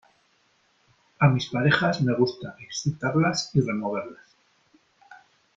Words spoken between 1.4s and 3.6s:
parejas me gusta excitarlas